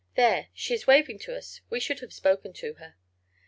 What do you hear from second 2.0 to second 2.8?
spoken to